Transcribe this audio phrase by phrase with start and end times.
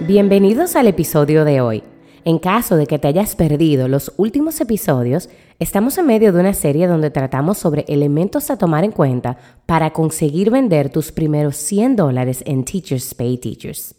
[0.00, 1.84] Bienvenidos al episodio de hoy.
[2.24, 5.30] En caso de que te hayas perdido los últimos episodios,
[5.60, 9.92] estamos en medio de una serie donde tratamos sobre elementos a tomar en cuenta para
[9.92, 13.94] conseguir vender tus primeros 100 dólares en Teachers Pay Teachers.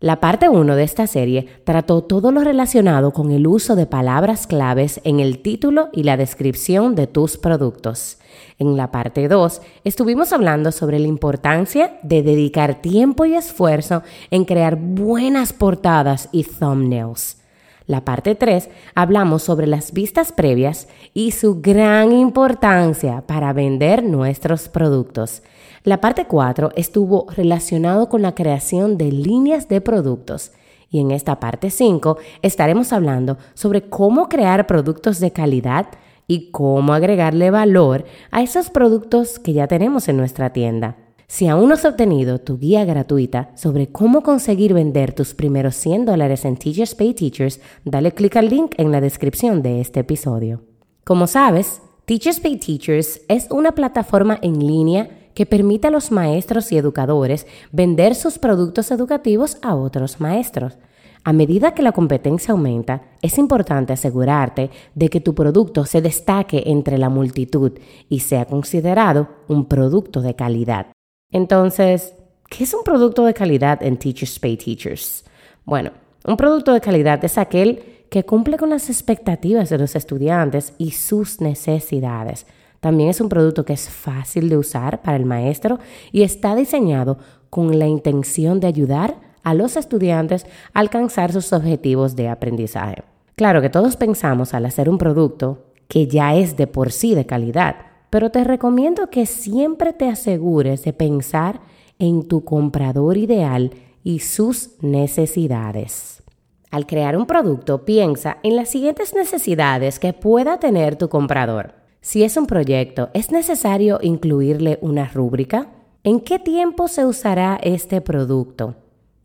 [0.00, 4.46] La parte 1 de esta serie trató todo lo relacionado con el uso de palabras
[4.46, 8.18] claves en el título y la descripción de tus productos.
[8.60, 14.44] En la parte 2 estuvimos hablando sobre la importancia de dedicar tiempo y esfuerzo en
[14.44, 17.38] crear buenas portadas y thumbnails.
[17.86, 24.68] La parte 3 hablamos sobre las vistas previas y su gran importancia para vender nuestros
[24.68, 25.42] productos.
[25.88, 30.52] La parte 4 estuvo relacionado con la creación de líneas de productos.
[30.90, 35.86] Y en esta parte 5 estaremos hablando sobre cómo crear productos de calidad
[36.26, 40.98] y cómo agregarle valor a esos productos que ya tenemos en nuestra tienda.
[41.26, 46.04] Si aún no has obtenido tu guía gratuita sobre cómo conseguir vender tus primeros 100
[46.04, 50.60] dólares en Teachers Pay Teachers, dale clic al link en la descripción de este episodio.
[51.04, 56.72] Como sabes, Teachers Pay Teachers es una plataforma en línea que permite a los maestros
[56.72, 60.78] y educadores vender sus productos educativos a otros maestros.
[61.22, 66.64] A medida que la competencia aumenta, es importante asegurarte de que tu producto se destaque
[66.66, 67.70] entre la multitud
[68.08, 70.88] y sea considerado un producto de calidad.
[71.30, 72.14] Entonces,
[72.50, 75.24] ¿qué es un producto de calidad en Teachers Pay Teachers?
[75.64, 75.92] Bueno,
[76.26, 80.90] un producto de calidad es aquel que cumple con las expectativas de los estudiantes y
[80.90, 82.44] sus necesidades.
[82.80, 85.78] También es un producto que es fácil de usar para el maestro
[86.12, 87.18] y está diseñado
[87.50, 93.02] con la intención de ayudar a los estudiantes a alcanzar sus objetivos de aprendizaje.
[93.34, 97.26] Claro que todos pensamos al hacer un producto que ya es de por sí de
[97.26, 97.76] calidad,
[98.10, 101.60] pero te recomiendo que siempre te asegures de pensar
[101.98, 103.72] en tu comprador ideal
[104.04, 106.22] y sus necesidades.
[106.70, 111.77] Al crear un producto, piensa en las siguientes necesidades que pueda tener tu comprador.
[112.08, 115.68] Si es un proyecto, ¿es necesario incluirle una rúbrica?
[116.04, 118.76] ¿En qué tiempo se usará este producto?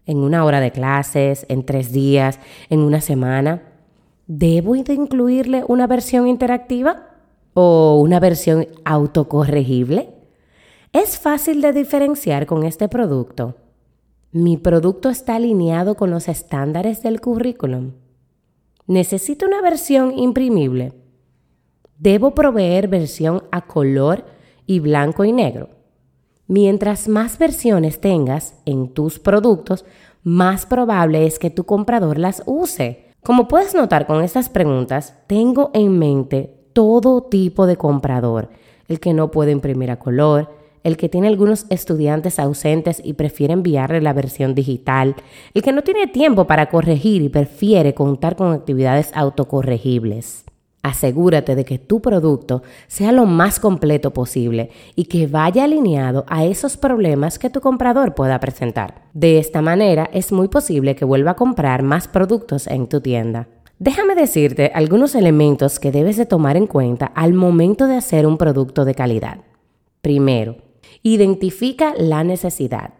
[0.05, 1.45] ¿En una hora de clases?
[1.47, 2.41] ¿En tres días?
[2.69, 3.63] ¿En una semana?
[4.27, 7.07] ¿Debo de incluirle una versión interactiva?
[7.53, 10.09] o una versión autocorregible?
[10.91, 13.55] Es fácil de diferenciar con este producto.
[14.33, 17.93] Mi producto está alineado con los estándares del currículum.
[18.87, 21.02] Necesito una versión imprimible.
[21.97, 24.25] Debo proveer versión a color
[24.65, 25.69] y blanco y negro.
[26.47, 29.85] Mientras más versiones tengas en tus productos,
[30.23, 33.05] más probable es que tu comprador las use.
[33.23, 38.49] Como puedes notar con estas preguntas, tengo en mente todo tipo de comprador,
[38.87, 40.49] el que no puede imprimir a color,
[40.83, 45.15] el que tiene algunos estudiantes ausentes y prefiere enviarle la versión digital,
[45.53, 50.43] el que no tiene tiempo para corregir y prefiere contar con actividades autocorregibles.
[50.83, 56.43] Asegúrate de que tu producto sea lo más completo posible y que vaya alineado a
[56.43, 59.03] esos problemas que tu comprador pueda presentar.
[59.13, 63.47] De esta manera es muy posible que vuelva a comprar más productos en tu tienda.
[63.79, 68.37] Déjame decirte algunos elementos que debes de tomar en cuenta al momento de hacer un
[68.37, 69.37] producto de calidad.
[70.01, 70.57] Primero,
[71.01, 72.91] identifica la necesidad.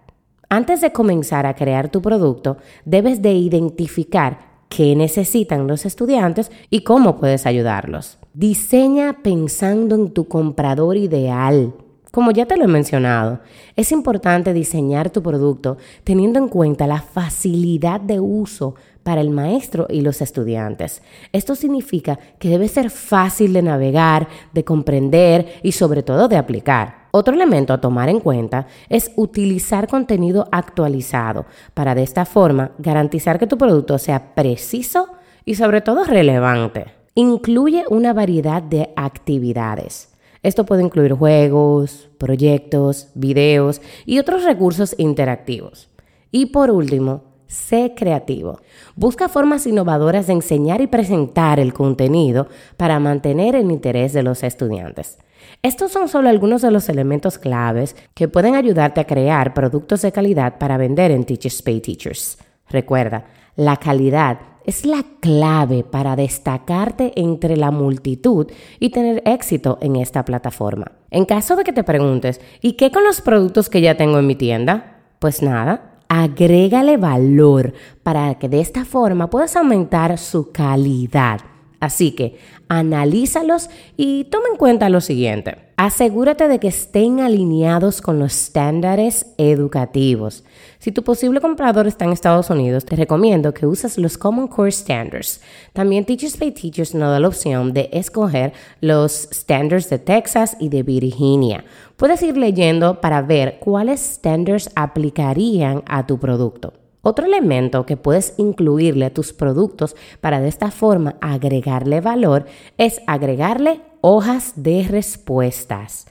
[0.48, 6.82] Antes de comenzar a crear tu producto, debes de identificar qué necesitan los estudiantes y
[6.82, 8.18] cómo puedes ayudarlos.
[8.34, 11.74] Diseña pensando en tu comprador ideal.
[12.12, 13.40] Como ya te lo he mencionado,
[13.76, 19.88] es importante diseñar tu producto teniendo en cuenta la facilidad de uso para el maestro
[19.90, 21.02] y los estudiantes.
[21.32, 27.03] Esto significa que debe ser fácil de navegar, de comprender y sobre todo de aplicar.
[27.16, 31.46] Otro elemento a tomar en cuenta es utilizar contenido actualizado
[31.76, 35.10] para de esta forma garantizar que tu producto sea preciso
[35.46, 36.88] y sobre todo relevante.
[37.14, 40.12] Incluye una variedad de actividades.
[40.42, 45.90] Esto puede incluir juegos, proyectos, videos y otros recursos interactivos.
[46.32, 48.62] Y por último, Sé creativo.
[48.96, 54.42] Busca formas innovadoras de enseñar y presentar el contenido para mantener el interés de los
[54.42, 55.20] estudiantes.
[55.62, 60.12] Estos son solo algunos de los elementos claves que pueden ayudarte a crear productos de
[60.12, 62.38] calidad para vender en Teachers Pay Teachers.
[62.70, 63.26] Recuerda,
[63.56, 68.48] la calidad es la clave para destacarte entre la multitud
[68.80, 70.92] y tener éxito en esta plataforma.
[71.12, 74.28] En caso de que te preguntes, ¿y qué con los productos que ya tengo en
[74.28, 75.02] mi tienda?
[75.20, 77.74] Pues nada, agrégale valor
[78.04, 81.40] para que de esta forma puedas aumentar su calidad.
[81.84, 82.38] Así que
[82.70, 85.58] analízalos y toma en cuenta lo siguiente.
[85.76, 90.46] Asegúrate de que estén alineados con los estándares educativos.
[90.80, 94.72] Si tu posible comprador está en Estados Unidos, te recomiendo que uses los Common Core
[94.72, 95.42] Standards.
[95.74, 100.70] También Teachers Pay Teachers nos da la opción de escoger los standards de Texas y
[100.70, 101.66] de Virginia.
[101.98, 106.83] Puedes ir leyendo para ver cuáles standards aplicarían a tu producto.
[107.06, 112.46] Otro elemento que puedes incluirle a tus productos para de esta forma agregarle valor
[112.78, 116.06] es agregarle hojas de respuestas.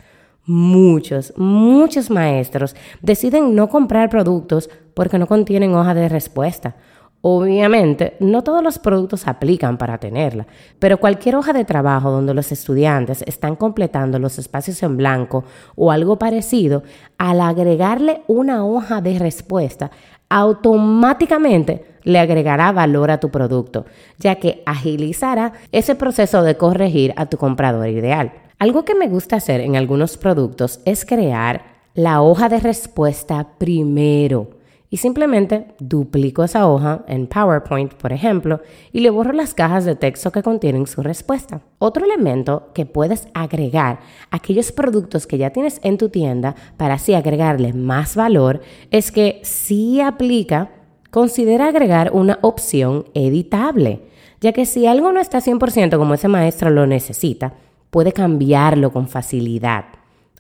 [0.45, 6.77] Muchos, muchos maestros deciden no comprar productos porque no contienen hoja de respuesta.
[7.25, 10.45] Obviamente, no todos los productos aplican para tenerla,
[10.81, 15.45] pero cualquier hoja de trabajo donde los estudiantes están completando los espacios en blanco
[15.77, 16.83] o algo parecido,
[17.19, 19.93] al agregarle una hoja de respuesta,
[20.29, 23.87] automáticamente le agregará valor a tu producto,
[24.19, 28.33] ya que agilizará ese proceso de corregir a tu comprador ideal.
[28.59, 31.63] Algo que me gusta hacer en algunos productos es crear
[31.95, 34.62] la hoja de respuesta primero
[34.93, 38.61] y simplemente duplico esa hoja en PowerPoint, por ejemplo,
[38.93, 41.63] y le borro las cajas de texto que contienen su respuesta.
[41.79, 44.01] Otro elemento que puedes agregar
[44.31, 48.61] a aquellos productos que ya tienes en tu tienda para así agregarle más valor
[48.91, 50.69] es que si aplica,
[51.11, 54.03] considera agregar una opción editable,
[54.43, 57.55] ya que si algo no está 100% como ese maestro lo necesita,
[57.89, 59.87] puede cambiarlo con facilidad.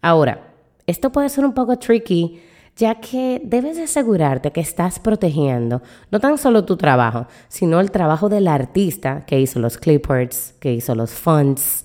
[0.02, 0.52] Ahora,
[0.86, 2.38] esto puede ser un poco tricky
[2.76, 8.28] ya que debes asegurarte que estás protegiendo no tan solo tu trabajo, sino el trabajo
[8.28, 11.84] del artista que hizo los clipboards, que hizo los fonts.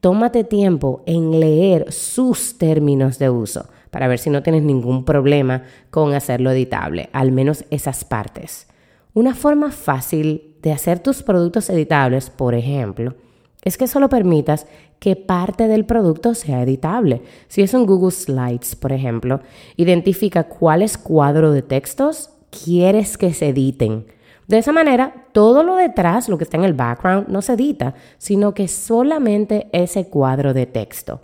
[0.00, 5.64] Tómate tiempo en leer sus términos de uso para ver si no tienes ningún problema
[5.90, 8.66] con hacerlo editable, al menos esas partes.
[9.14, 13.14] Una forma fácil de hacer tus productos editables, por ejemplo,
[13.62, 14.66] es que solo permitas
[15.02, 17.22] que parte del producto sea editable.
[17.48, 19.40] Si es un Google Slides, por ejemplo,
[19.74, 24.06] identifica cuáles cuadros de textos quieres que se editen.
[24.46, 27.94] De esa manera, todo lo detrás, lo que está en el background, no se edita,
[28.18, 31.20] sino que solamente ese cuadro de texto.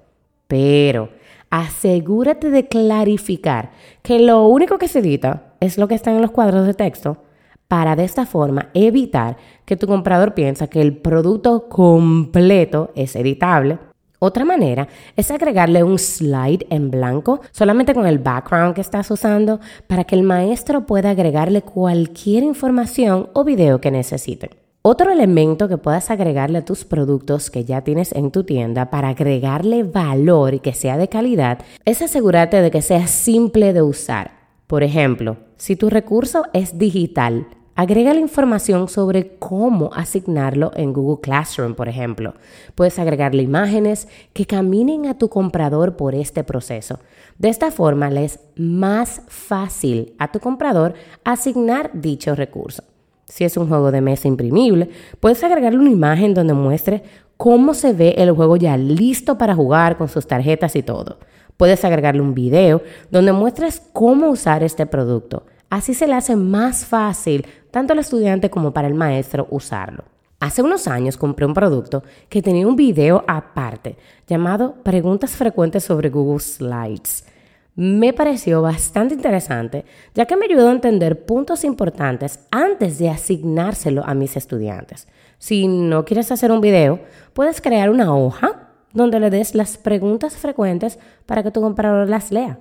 [0.48, 1.10] Pero
[1.48, 3.70] asegúrate de clarificar
[4.02, 7.18] que lo único que se edita es lo que está en los cuadros de texto
[7.68, 13.78] para de esta forma evitar que tu comprador piensa que el producto completo es editable.
[14.20, 19.60] Otra manera es agregarle un slide en blanco solamente con el background que estás usando
[19.86, 24.50] para que el maestro pueda agregarle cualquier información o video que necesite.
[24.82, 29.10] Otro elemento que puedas agregarle a tus productos que ya tienes en tu tienda para
[29.10, 34.38] agregarle valor y que sea de calidad es asegurarte de que sea simple de usar.
[34.66, 37.46] Por ejemplo, si tu recurso es digital,
[37.78, 42.34] Agrega la información sobre cómo asignarlo en Google Classroom, por ejemplo.
[42.74, 46.98] Puedes agregarle imágenes que caminen a tu comprador por este proceso.
[47.38, 52.82] De esta forma le es más fácil a tu comprador asignar dicho recurso.
[53.26, 57.04] Si es un juego de mesa imprimible, puedes agregarle una imagen donde muestre
[57.36, 61.20] cómo se ve el juego ya listo para jugar con sus tarjetas y todo.
[61.56, 62.82] Puedes agregarle un video
[63.12, 65.44] donde muestres cómo usar este producto.
[65.70, 70.04] Así se le hace más fácil tanto al estudiante como para el maestro usarlo.
[70.40, 73.96] Hace unos años compré un producto que tenía un video aparte
[74.26, 77.26] llamado Preguntas frecuentes sobre Google Slides.
[77.74, 79.84] Me pareció bastante interesante
[80.14, 85.06] ya que me ayudó a entender puntos importantes antes de asignárselo a mis estudiantes.
[85.38, 87.00] Si no quieres hacer un video,
[87.34, 92.32] puedes crear una hoja donde le des las preguntas frecuentes para que tu comprador las
[92.32, 92.58] lea.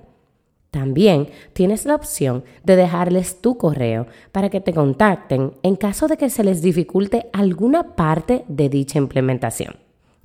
[0.70, 6.16] También tienes la opción de dejarles tu correo para que te contacten en caso de
[6.18, 9.76] que se les dificulte alguna parte de dicha implementación.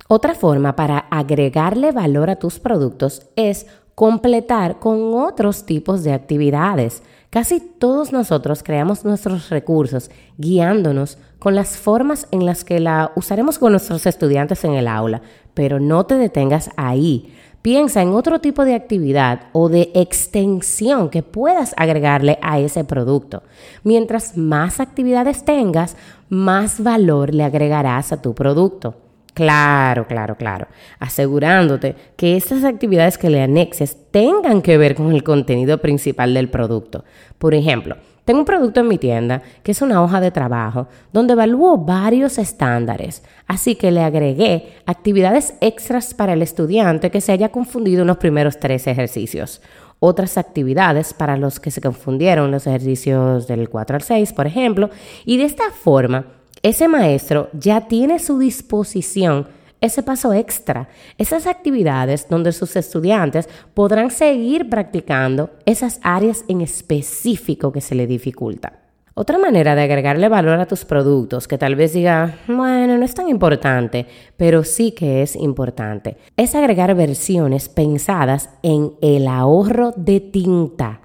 [0.06, 7.02] Otra forma para agregarle valor a tus productos es completar con otros tipos de actividades.
[7.30, 13.58] Casi todos nosotros creamos nuestros recursos guiándonos con las formas en las que la usaremos
[13.58, 15.22] con nuestros estudiantes en el aula,
[15.54, 17.32] pero no te detengas ahí.
[17.64, 23.42] Piensa en otro tipo de actividad o de extensión que puedas agregarle a ese producto.
[23.84, 25.96] Mientras más actividades tengas,
[26.28, 28.96] más valor le agregarás a tu producto.
[29.32, 30.66] Claro, claro, claro.
[30.98, 36.50] Asegurándote que estas actividades que le anexes tengan que ver con el contenido principal del
[36.50, 37.02] producto.
[37.38, 41.34] Por ejemplo, tengo un producto en mi tienda que es una hoja de trabajo donde
[41.34, 47.50] evalúo varios estándares, así que le agregué actividades extras para el estudiante que se haya
[47.50, 49.60] confundido en los primeros tres ejercicios.
[50.00, 54.90] Otras actividades para los que se confundieron los ejercicios del 4 al 6, por ejemplo,
[55.24, 56.26] y de esta forma,
[56.62, 59.46] ese maestro ya tiene su disposición
[59.84, 60.88] ese paso extra,
[61.18, 68.06] esas actividades donde sus estudiantes podrán seguir practicando esas áreas en específico que se le
[68.06, 68.80] dificulta.
[69.16, 73.14] Otra manera de agregarle valor a tus productos, que tal vez diga, bueno, no es
[73.14, 80.18] tan importante, pero sí que es importante, es agregar versiones pensadas en el ahorro de
[80.18, 81.00] tinta.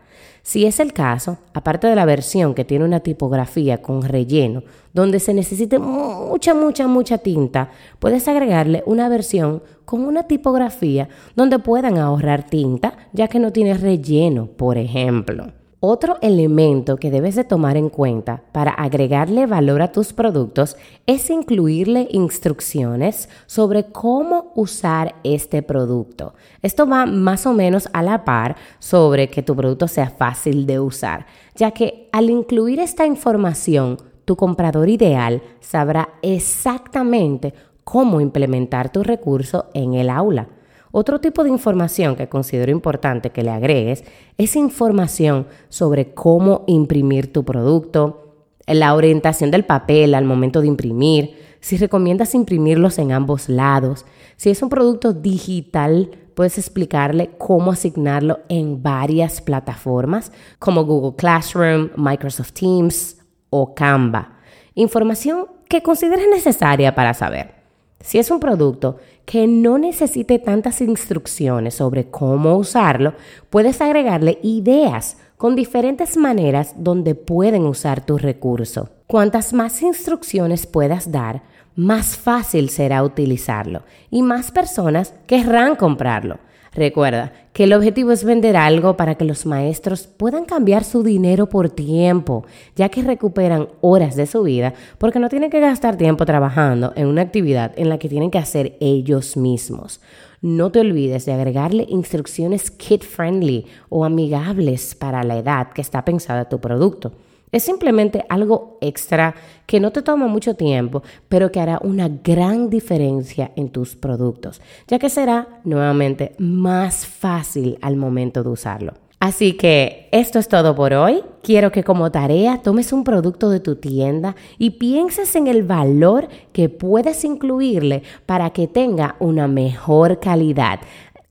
[0.50, 4.63] Si es el caso, aparte de la versión que tiene una tipografía con relleno,
[4.94, 11.60] donde se necesite mucha, mucha, mucha tinta, puedes agregarle una versión con una tipografía donde
[11.60, 15.58] puedan ahorrar tinta, ya que no tiene relleno, por ejemplo.
[15.81, 21.29] Otro elemento que debes de tomar en cuenta para agregarle valor a tus productos es
[21.29, 26.33] incluirle instrucciones sobre cómo usar este producto.
[26.62, 30.81] Esto va más o menos a la par sobre que tu producto sea fácil de
[30.81, 37.53] usar, ya que al incluir esta información, tu comprador ideal sabrá exactamente
[37.86, 40.50] cómo implementar tu recurso en el aula.
[40.91, 44.03] Otro tipo de información que considero importante que le agregues
[44.38, 51.36] es información sobre cómo imprimir tu producto, la orientación del papel al momento de imprimir,
[51.62, 54.05] si recomiendas imprimirlos en ambos lados,
[54.38, 61.89] si es un producto digital, puedes explicarle cómo asignarlo en varias plataformas como Google Classroom,
[61.98, 63.17] Microsoft Teams
[63.50, 64.38] o Canva.
[64.75, 67.55] Información que consideres necesaria para saber.
[68.00, 68.98] Si es un producto
[69.29, 73.13] que no necesite tantas instrucciones sobre cómo usarlo,
[73.51, 78.89] puedes agregarle ideas con diferentes maneras donde pueden usar tu recurso.
[79.05, 81.43] Cuantas más instrucciones puedas dar,
[81.75, 86.39] más fácil será utilizarlo y más personas querrán comprarlo.
[86.73, 91.49] Recuerda que el objetivo es vender algo para que los maestros puedan cambiar su dinero
[91.49, 92.45] por tiempo,
[92.75, 97.07] ya que recuperan horas de su vida porque no tienen que gastar tiempo trabajando en
[97.07, 99.99] una actividad en la que tienen que hacer ellos mismos.
[100.41, 106.05] No te olvides de agregarle instrucciones kid friendly o amigables para la edad que está
[106.05, 107.11] pensada tu producto.
[107.51, 112.70] Es simplemente algo extra que no te toma mucho tiempo, pero que hará una gran
[112.70, 118.94] diferencia en tus productos, ya que será nuevamente más fácil al momento de usarlo.
[119.20, 121.22] Así que esto es todo por hoy.
[121.44, 126.29] Quiero que como tarea tomes un producto de tu tienda y pienses en el valor
[126.53, 130.79] que puedes incluirle para que tenga una mejor calidad.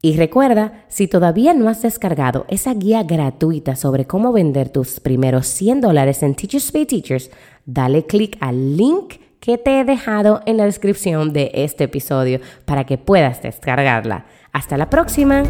[0.01, 5.47] Y recuerda, si todavía no has descargado esa guía gratuita sobre cómo vender tus primeros
[5.49, 7.31] 100 dólares en Teachers Pay Teachers,
[7.67, 12.85] dale clic al link que te he dejado en la descripción de este episodio para
[12.85, 14.27] que puedas descargarla.
[14.53, 15.43] Hasta la próxima.